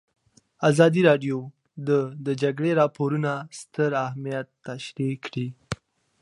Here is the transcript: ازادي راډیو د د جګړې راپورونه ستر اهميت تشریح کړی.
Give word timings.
ازادي 0.69 1.01
راډیو 1.09 1.37
د 1.87 1.89
د 2.25 2.27
جګړې 2.41 2.71
راپورونه 2.81 3.31
ستر 3.59 3.89
اهميت 4.07 4.47
تشریح 4.67 5.13
کړی. 5.25 5.47